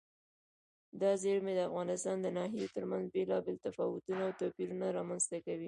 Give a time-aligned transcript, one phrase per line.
[1.01, 5.59] دا زیرمې د افغانستان د ناحیو ترمنځ بېلابېل تفاوتونه او توپیرونه رامنځ ته کوي.